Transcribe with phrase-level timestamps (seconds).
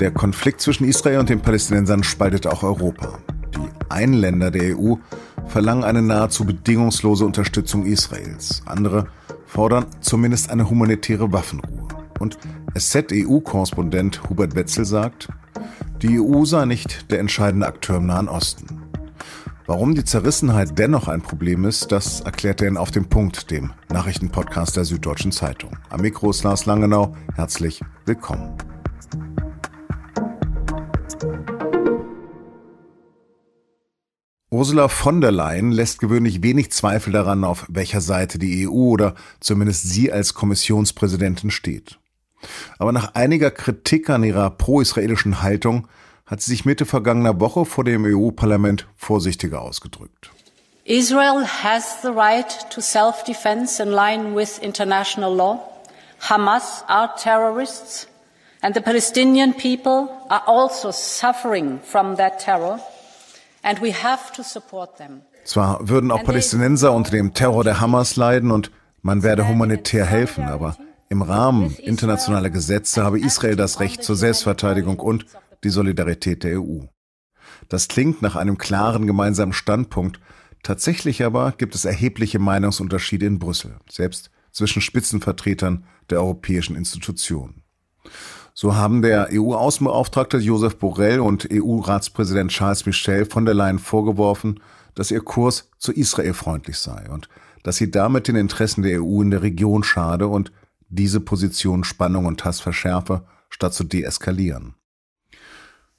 [0.00, 3.20] Der Konflikt zwischen Israel und den Palästinensern spaltet auch Europa.
[3.54, 4.96] Die Einländer der EU
[5.46, 8.62] verlangen eine nahezu bedingungslose Unterstützung Israels.
[8.66, 9.06] Andere
[9.46, 11.86] fordern zumindest eine humanitäre Waffenruhe.
[12.18, 12.38] Und
[12.76, 15.28] SZ-EU-Korrespondent Hubert Wetzel sagt,
[16.02, 18.82] die EU sei nicht der entscheidende Akteur im Nahen Osten.
[19.66, 23.72] Warum die Zerrissenheit dennoch ein Problem ist, das erklärt er in Auf dem Punkt, dem
[23.90, 25.78] Nachrichtenpodcast der Süddeutschen Zeitung.
[25.88, 27.14] Am Mikro ist Lars Langenau.
[27.36, 28.58] Herzlich willkommen.
[34.64, 39.14] Ursula von der Leyen lässt gewöhnlich wenig Zweifel daran, auf welcher Seite die EU oder
[39.38, 41.98] zumindest sie als Kommissionspräsidentin steht.
[42.78, 45.86] Aber nach einiger Kritik an ihrer pro-israelischen Haltung
[46.24, 50.30] hat sie sich Mitte vergangener Woche vor dem EU-Parlament vorsichtiger ausgedrückt.
[50.86, 55.60] Israel has the right to self-defense in line with international law.
[56.20, 58.08] Hamas are terrorists
[58.62, 62.80] and the Palestinian people are also suffering from that terror
[65.44, 68.70] Zwar würden auch Palästinenser unter dem Terror der Hamas leiden und
[69.02, 70.76] man werde humanitär helfen, aber
[71.08, 75.26] im Rahmen internationaler Gesetze habe Israel das Recht zur Selbstverteidigung und
[75.62, 76.80] die Solidarität der EU.
[77.68, 80.20] Das klingt nach einem klaren gemeinsamen Standpunkt,
[80.62, 87.62] tatsächlich aber gibt es erhebliche Meinungsunterschiede in Brüssel, selbst zwischen Spitzenvertretern der europäischen Institutionen.
[88.56, 94.60] So haben der EU-Außenbeauftragte Josef Borrell und EU-Ratspräsident Charles Michel von der Leyen vorgeworfen,
[94.94, 97.28] dass ihr Kurs zu Israel freundlich sei und
[97.64, 100.52] dass sie damit den Interessen der EU in der Region schade und
[100.88, 104.74] diese Position Spannung und Hass verschärfe, statt zu deeskalieren.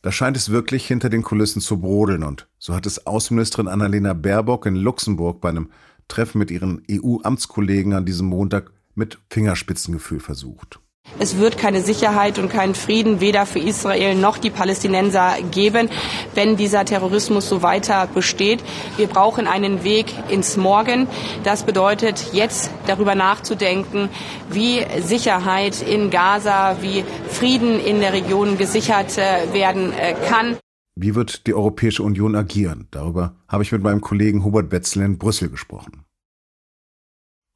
[0.01, 4.13] Da scheint es wirklich hinter den Kulissen zu brodeln und so hat es Außenministerin Annalena
[4.13, 5.71] Baerbock in Luxemburg bei einem
[6.07, 10.79] Treffen mit ihren EU-Amtskollegen an diesem Montag mit Fingerspitzengefühl versucht.
[11.19, 15.89] Es wird keine Sicherheit und keinen Frieden weder für Israel noch die Palästinenser geben,
[16.33, 18.63] wenn dieser Terrorismus so weiter besteht.
[18.97, 21.07] Wir brauchen einen Weg ins Morgen.
[21.43, 24.09] Das bedeutet, jetzt darüber nachzudenken,
[24.49, 30.57] wie Sicherheit in Gaza, wie Frieden in der Region gesichert äh, werden äh, kann.
[30.95, 32.87] Wie wird die Europäische Union agieren?
[32.91, 36.05] Darüber habe ich mit meinem Kollegen Hubert Wetzel in Brüssel gesprochen.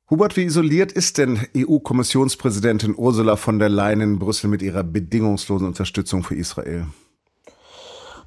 [0.10, 5.68] Hubert, wie isoliert ist denn EU-Kommissionspräsidentin Ursula von der Leyen in Brüssel mit ihrer bedingungslosen
[5.68, 6.88] Unterstützung für Israel?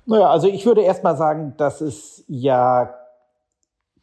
[0.07, 2.95] Naja, also ich würde erst mal sagen, dass es ja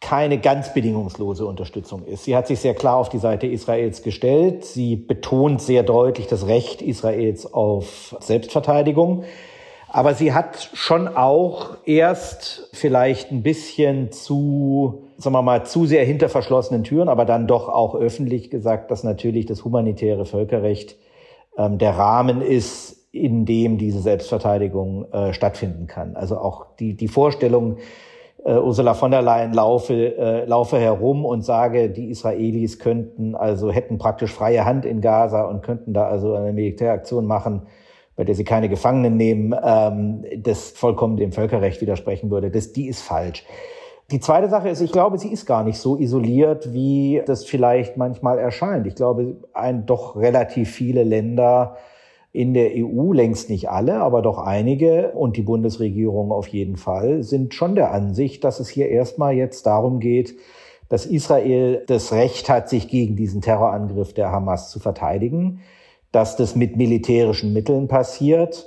[0.02, 2.26] keine ganz bedingungslose Unterstützung ist.
[2.26, 4.66] Sie hat sich sehr klar auf die Seite Israels gestellt.
[4.66, 9.24] Sie betont sehr deutlich das Recht Israels auf Selbstverteidigung.
[9.92, 16.06] Aber sie hat schon auch erst vielleicht ein bisschen zu, sagen wir mal, zu sehr
[16.06, 20.96] hinter verschlossenen Türen, aber dann doch auch öffentlich gesagt, dass natürlich das humanitäre Völkerrecht
[21.58, 26.16] ähm, der Rahmen ist, in dem diese Selbstverteidigung äh, stattfinden kann.
[26.16, 27.78] Also auch die, die Vorstellung,
[28.46, 33.72] äh, Ursula von der Leyen laufe, äh, laufe herum und sage, die Israelis könnten, also
[33.72, 37.64] hätten praktisch freie Hand in Gaza und könnten da also eine Militäraktion machen,
[38.20, 42.52] bei der sie keine Gefangenen nehmen, ähm, das vollkommen dem Völkerrecht widersprechen würde.
[42.52, 43.46] Das, die ist falsch.
[44.12, 47.96] Die zweite Sache ist, ich glaube, sie ist gar nicht so isoliert, wie das vielleicht
[47.96, 48.88] manchmal erscheint.
[48.88, 51.78] Ich glaube, ein, doch relativ viele Länder
[52.34, 57.24] in der EU, längst nicht alle, aber doch einige und die Bundesregierung auf jeden Fall,
[57.24, 60.36] sind schon der Ansicht, dass es hier erstmal jetzt darum geht,
[60.90, 65.62] dass Israel das Recht hat, sich gegen diesen Terrorangriff der Hamas zu verteidigen
[66.12, 68.66] dass das mit militärischen Mitteln passiert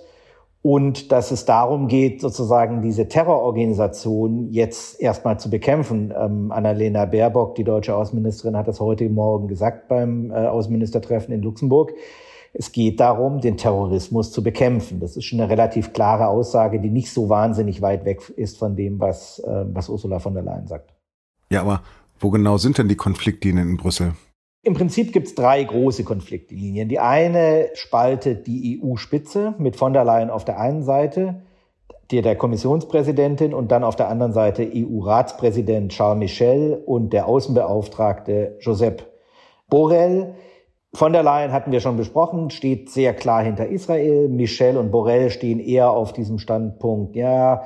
[0.63, 6.15] und dass es darum geht, sozusagen diese Terrororganisation jetzt erstmal zu bekämpfen.
[6.17, 11.43] Ähm, Annalena Baerbock, die deutsche Außenministerin, hat das heute Morgen gesagt beim äh, Außenministertreffen in
[11.43, 11.93] Luxemburg.
[12.55, 15.01] Es geht darum, den Terrorismus zu bekämpfen.
[15.01, 18.77] Das ist schon eine relativ klare Aussage, die nicht so wahnsinnig weit weg ist von
[18.77, 20.95] dem, was, äh, was Ursula von der Leyen sagt.
[21.51, 21.83] Ja, aber
[22.21, 24.13] wo genau sind denn die Konfliktlinien in Brüssel?
[24.65, 26.89] Im Prinzip gibt es drei große Konfliktlinien.
[26.89, 31.43] Die eine spaltet die EU-Spitze mit von der Leyen auf der einen Seite,
[32.13, 38.57] der, der Kommissionspräsidentin und dann auf der anderen Seite EU-Ratspräsident Charles Michel und der Außenbeauftragte
[38.61, 39.05] Josep
[39.69, 40.35] Borrell.
[40.95, 44.29] Von der Leyen hatten wir schon besprochen, steht sehr klar hinter Israel.
[44.29, 47.65] Michel und Borrell stehen eher auf diesem Standpunkt, ja,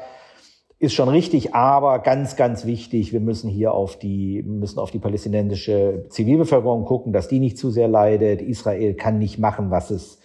[0.79, 4.99] ist schon richtig, aber ganz, ganz wichtig, wir müssen hier auf die, müssen auf die
[4.99, 8.43] palästinensische Zivilbevölkerung gucken, dass die nicht zu sehr leidet.
[8.43, 10.19] Israel kann nicht machen, was es,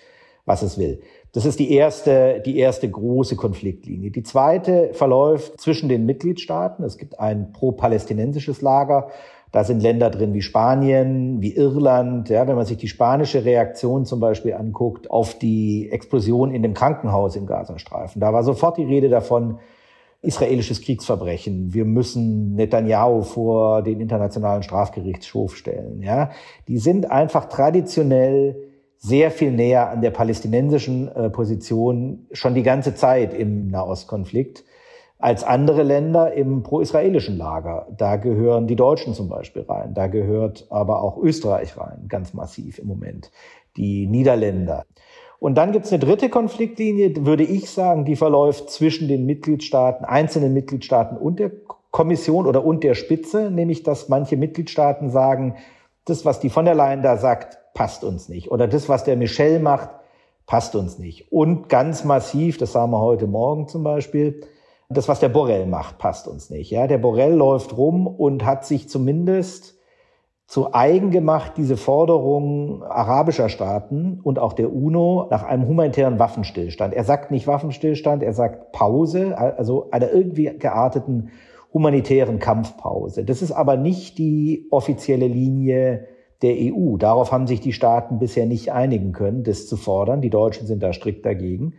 [0.46, 1.02] was es will.
[1.32, 4.12] Das ist die erste, die erste große Konfliktlinie.
[4.12, 6.84] Die zweite verläuft zwischen den Mitgliedstaaten.
[6.84, 9.08] Es gibt ein pro-palästinensisches Lager,
[9.54, 12.30] Da sind Länder drin wie Spanien, wie Irland.
[12.30, 16.74] Ja, wenn man sich die spanische Reaktion zum Beispiel anguckt auf die Explosion in dem
[16.74, 19.60] Krankenhaus im Gazastreifen, da war sofort die Rede davon,
[20.22, 21.74] israelisches Kriegsverbrechen.
[21.74, 26.02] Wir müssen Netanyahu vor den internationalen Strafgerichtshof stellen.
[26.02, 26.32] Ja,
[26.68, 28.56] die sind einfach traditionell
[28.98, 34.64] sehr viel näher an der palästinensischen äh, Position schon die ganze Zeit im Nahostkonflikt
[35.18, 37.88] als andere Länder im pro-israelischen Lager.
[37.96, 42.78] Da gehören die Deutschen zum Beispiel rein, da gehört aber auch Österreich rein, ganz massiv
[42.78, 43.32] im Moment,
[43.78, 44.86] die Niederländer.
[45.42, 50.06] Und dann gibt es eine dritte Konfliktlinie, würde ich sagen, die verläuft zwischen den Mitgliedstaaten,
[50.06, 51.50] einzelnen Mitgliedstaaten und der
[51.90, 55.56] Kommission oder und der Spitze, nämlich dass manche Mitgliedstaaten sagen,
[56.06, 58.52] das, was die von der Leyen da sagt, passt uns nicht.
[58.52, 59.90] Oder das, was der Michel macht,
[60.46, 61.32] passt uns nicht.
[61.32, 64.42] Und ganz massiv, das sagen wir heute Morgen zum Beispiel,
[64.90, 66.70] das, was der Borrell macht, passt uns nicht.
[66.70, 69.76] Ja, der Borrell läuft rum und hat sich zumindest
[70.52, 76.94] zu eigen gemacht, diese Forderung arabischer Staaten und auch der UNO nach einem humanitären Waffenstillstand.
[76.94, 81.30] Er sagt nicht Waffenstillstand, er sagt Pause, also einer irgendwie gearteten
[81.74, 83.24] humanitären Kampfpause.
[83.24, 86.08] Das ist aber nicht die offizielle Linie
[86.42, 86.98] der EU.
[86.98, 90.20] Darauf haben sich die Staaten bisher nicht einigen können, das zu fordern.
[90.20, 91.76] Die Deutschen sind da strikt dagegen.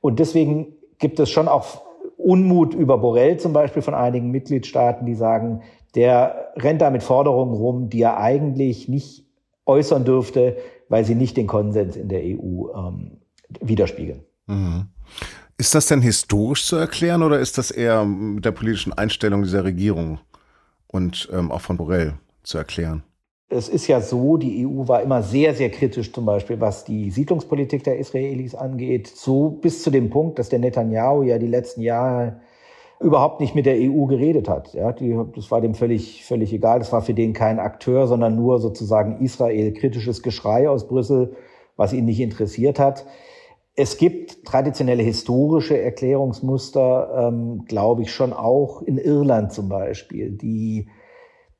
[0.00, 1.82] Und deswegen gibt es schon auch
[2.16, 5.60] Unmut über Borrell zum Beispiel von einigen Mitgliedstaaten, die sagen,
[5.96, 9.26] der rennt da mit Forderungen rum, die er eigentlich nicht
[9.64, 10.56] äußern dürfte,
[10.88, 13.18] weil sie nicht den Konsens in der EU ähm,
[13.60, 14.20] widerspiegeln.
[14.46, 14.88] Mhm.
[15.58, 19.64] Ist das denn historisch zu erklären oder ist das eher mit der politischen Einstellung dieser
[19.64, 20.18] Regierung
[20.86, 23.02] und ähm, auch von Borrell zu erklären?
[23.48, 27.10] Es ist ja so, die EU war immer sehr, sehr kritisch, zum Beispiel was die
[27.10, 29.06] Siedlungspolitik der Israelis angeht.
[29.06, 32.40] So bis zu dem Punkt, dass der Netanyahu ja die letzten Jahre
[33.00, 34.72] überhaupt nicht mit der EU geredet hat.
[34.74, 36.78] Ja, die, das war dem völlig, völlig egal.
[36.78, 41.36] Das war für den kein Akteur, sondern nur sozusagen Israel kritisches Geschrei aus Brüssel,
[41.76, 43.06] was ihn nicht interessiert hat.
[43.74, 50.88] Es gibt traditionelle historische Erklärungsmuster, ähm, glaube ich schon auch in Irland zum Beispiel, die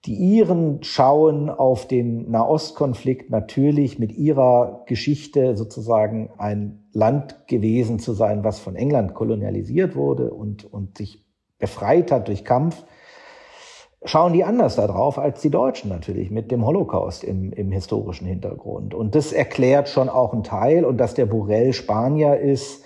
[0.07, 8.13] die Iren schauen auf den Nahostkonflikt natürlich mit ihrer Geschichte sozusagen ein Land gewesen zu
[8.13, 11.26] sein, was von England kolonialisiert wurde und, und sich
[11.59, 12.85] befreit hat durch Kampf.
[14.05, 18.95] Schauen die anders darauf als die Deutschen natürlich mit dem Holocaust im, im historischen Hintergrund.
[18.95, 20.85] Und das erklärt schon auch einen Teil.
[20.85, 22.85] Und dass der Borrell Spanier ist,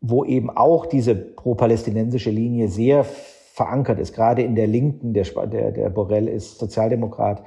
[0.00, 5.72] wo eben auch diese pro-palästinensische Linie sehr verankert ist, gerade in der Linken, der, der,
[5.72, 7.42] der Borrell ist Sozialdemokrat,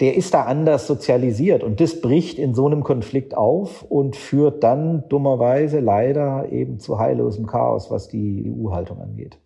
[0.00, 4.64] der ist da anders sozialisiert und das bricht in so einem Konflikt auf und führt
[4.64, 9.38] dann dummerweise leider eben zu heillosem Chaos, was die EU-Haltung angeht.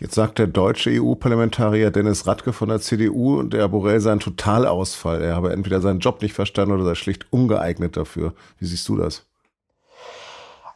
[0.00, 5.22] Jetzt sagt der deutsche EU-Parlamentarier Dennis Radke von der CDU, der Borrell sei ein Totalausfall.
[5.22, 8.32] Er habe entweder seinen Job nicht verstanden oder sei schlicht ungeeignet dafür.
[8.60, 9.26] Wie siehst du das?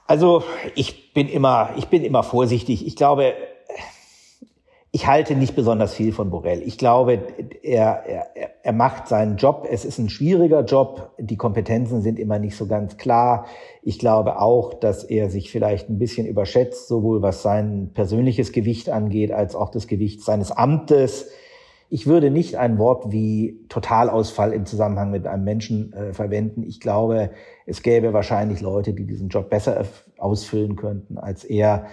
[0.08, 0.42] Also
[0.74, 2.84] ich bin immer, ich bin immer vorsichtig.
[2.84, 3.34] Ich glaube,
[4.94, 6.62] ich halte nicht besonders viel von Borrell.
[6.62, 7.18] Ich glaube,
[7.62, 8.26] er, er,
[8.62, 9.66] er macht seinen Job.
[9.68, 11.12] Es ist ein schwieriger Job.
[11.18, 13.46] Die Kompetenzen sind immer nicht so ganz klar.
[13.82, 18.90] Ich glaube auch, dass er sich vielleicht ein bisschen überschätzt, sowohl was sein persönliches Gewicht
[18.90, 21.30] angeht, als auch das Gewicht seines Amtes.
[21.88, 26.64] Ich würde nicht ein Wort wie Totalausfall im Zusammenhang mit einem Menschen äh, verwenden.
[26.64, 27.30] Ich glaube,
[27.64, 29.86] es gäbe wahrscheinlich Leute, die diesen Job besser
[30.18, 31.86] ausfüllen könnten als er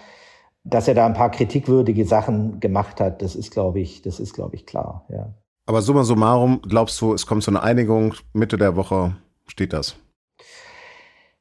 [0.64, 4.34] dass er da ein paar kritikwürdige Sachen gemacht hat, das ist, glaube ich, das ist,
[4.34, 5.34] glaube ich, klar, ja.
[5.66, 9.96] Aber summa summarum, glaubst du, es kommt zu einer Einigung, Mitte der Woche steht das?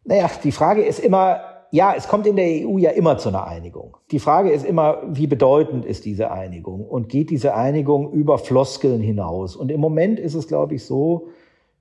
[0.05, 3.47] Naja, die Frage ist immer, ja, es kommt in der EU ja immer zu einer
[3.47, 3.97] Einigung.
[4.11, 9.01] Die Frage ist immer, wie bedeutend ist diese Einigung und geht diese Einigung über Floskeln
[9.01, 9.57] hinaus?
[9.57, 11.29] Und im Moment ist es, glaube ich, so,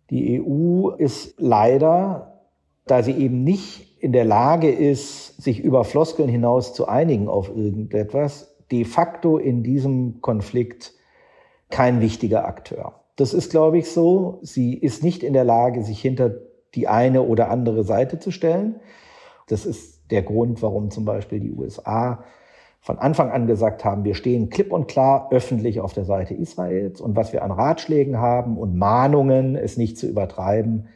[0.10, 2.42] die EU ist leider,
[2.86, 7.50] da sie eben nicht in der Lage ist, sich über Floskeln hinaus zu einigen auf
[7.50, 10.94] irgendetwas, de facto in diesem Konflikt
[11.70, 13.02] kein wichtiger Akteur.
[13.16, 14.40] Das ist, glaube ich, so.
[14.42, 16.32] Sie ist nicht in der Lage, sich hinter
[16.76, 18.80] die eine oder andere Seite zu stellen.
[19.48, 22.24] Das ist der Grund, warum zum Beispiel die USA
[22.80, 27.02] von Anfang an gesagt haben, wir stehen klipp und klar öffentlich auf der Seite Israels
[27.02, 30.88] und was wir an Ratschlägen haben und Mahnungen, es nicht zu übertreiben,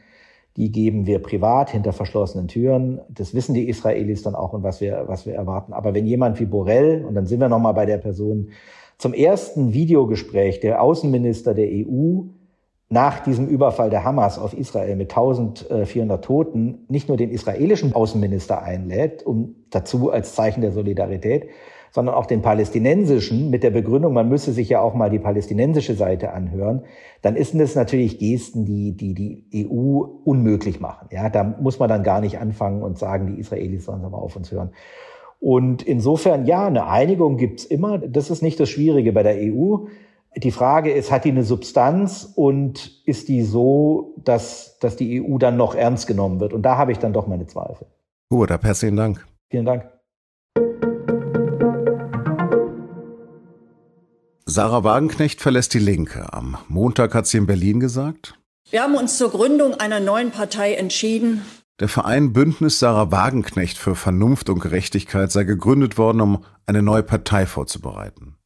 [0.56, 3.00] die geben wir privat hinter verschlossenen Türen.
[3.08, 5.72] Das wissen die Israelis dann auch und was wir, was wir erwarten.
[5.72, 8.50] Aber wenn jemand wie Borrell, und dann sind wir nochmal bei der Person,
[8.98, 12.22] zum ersten Videogespräch der Außenminister der EU
[12.92, 18.62] nach diesem Überfall der Hamas auf Israel mit 1400 Toten nicht nur den israelischen Außenminister
[18.62, 21.48] einlädt, um dazu als Zeichen der Solidarität,
[21.92, 25.94] sondern auch den palästinensischen mit der Begründung, man müsse sich ja auch mal die palästinensische
[25.94, 26.84] Seite anhören,
[27.20, 31.08] dann ist das natürlich Gesten, die, die die EU unmöglich machen.
[31.12, 34.36] Ja, da muss man dann gar nicht anfangen und sagen, die Israelis sollen mal auf
[34.36, 34.70] uns hören.
[35.38, 37.98] Und insofern, ja, eine Einigung gibt's immer.
[37.98, 39.86] Das ist nicht das Schwierige bei der EU.
[40.36, 45.36] Die Frage ist, hat die eine Substanz und ist die so, dass, dass die EU
[45.38, 46.54] dann noch ernst genommen wird?
[46.54, 47.86] Und da habe ich dann doch meine Zweifel.
[48.30, 49.26] Gut, herzlichen Dank.
[49.50, 49.90] Vielen Dank.
[54.52, 56.30] Sarah Wagenknecht verlässt die Linke.
[56.34, 58.38] Am Montag hat sie in Berlin gesagt.
[58.68, 61.40] Wir haben uns zur Gründung einer neuen Partei entschieden.
[61.80, 67.02] Der Verein Bündnis Sarah Wagenknecht für Vernunft und Gerechtigkeit sei gegründet worden, um eine neue
[67.02, 68.36] Partei vorzubereiten.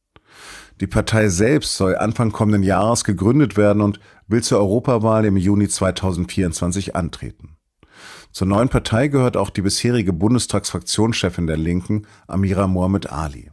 [0.79, 5.67] Die Partei selbst soll Anfang kommenden Jahres gegründet werden und will zur Europawahl im Juni
[5.67, 7.57] 2024 antreten.
[8.31, 13.51] Zur neuen Partei gehört auch die bisherige Bundestagsfraktionschefin der Linken, Amira Mohamed Ali.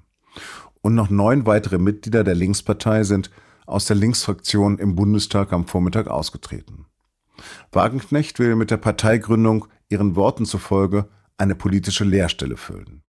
[0.85, 3.31] Und noch neun weitere Mitglieder der Linkspartei sind
[3.64, 6.85] aus der Linksfraktion im Bundestag am Vormittag ausgetreten.
[7.73, 13.03] Wagenknecht will mit der Parteigründung ihren Worten zufolge eine politische Leerstelle füllen.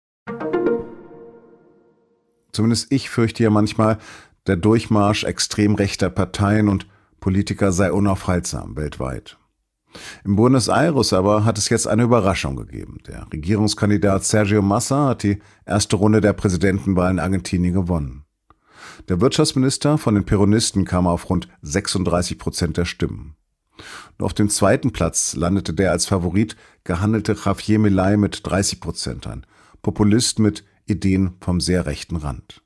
[2.53, 3.99] Zumindest ich fürchte ja manchmal,
[4.47, 6.87] der Durchmarsch extrem rechter Parteien und
[7.19, 9.37] Politiker sei unaufhaltsam weltweit.
[10.25, 12.99] Im Buenos Aires aber hat es jetzt eine Überraschung gegeben.
[13.07, 18.25] Der Regierungskandidat Sergio Massa hat die erste Runde der Präsidentenwahl in Argentinien gewonnen.
[19.09, 23.37] Der Wirtschaftsminister von den Peronisten kam auf rund 36 Prozent der Stimmen.
[24.19, 29.27] Nur auf dem zweiten Platz landete der als Favorit gehandelte Javier Milei mit 30 Prozent,
[29.27, 29.45] ein
[29.83, 32.64] Populist mit Ideen vom sehr rechten Rand.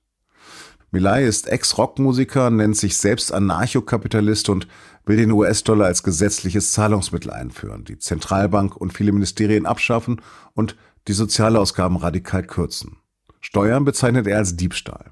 [0.90, 4.66] Milay ist Ex-Rockmusiker, nennt sich selbst Anarchokapitalist und
[5.04, 10.23] will den US-Dollar als gesetzliches Zahlungsmittel einführen, die Zentralbank und viele Ministerien abschaffen
[10.54, 10.76] und
[11.07, 12.97] die Sozialausgaben radikal kürzen.
[13.40, 15.11] Steuern bezeichnet er als Diebstahl.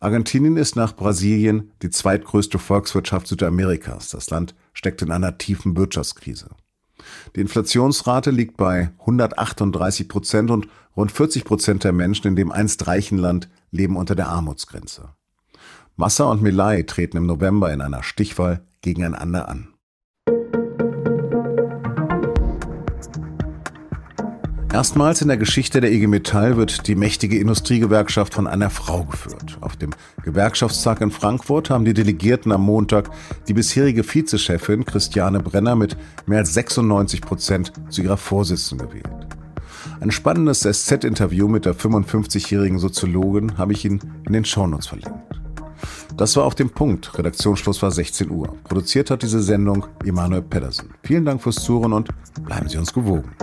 [0.00, 4.10] Argentinien ist nach Brasilien die zweitgrößte Volkswirtschaft Südamerikas.
[4.10, 6.50] Das Land steckt in einer tiefen Wirtschaftskrise.
[7.36, 12.86] Die Inflationsrate liegt bei 138 Prozent und rund 40 Prozent der Menschen in dem einst
[12.86, 15.10] reichen Land leben unter der Armutsgrenze.
[15.96, 19.74] Massa und Milay treten im November in einer Stichwahl gegeneinander an.
[24.78, 29.58] Erstmals in der Geschichte der IG Metall wird die mächtige Industriegewerkschaft von einer Frau geführt.
[29.60, 29.90] Auf dem
[30.22, 33.10] Gewerkschaftstag in Frankfurt haben die Delegierten am Montag
[33.48, 39.26] die bisherige Vizechefin Christiane Brenner mit mehr als 96 Prozent zu ihrer Vorsitzenden gewählt.
[39.98, 45.40] Ein spannendes SZ-Interview mit der 55-jährigen Soziologin habe ich Ihnen in den Shownotes verlinkt.
[46.16, 47.18] Das war auf dem Punkt.
[47.18, 48.54] Redaktionsschluss war 16 Uhr.
[48.62, 50.90] Produziert hat diese Sendung Emanuel Pedersen.
[51.02, 52.10] Vielen Dank fürs Zuhören und
[52.44, 53.34] bleiben Sie uns gewogen.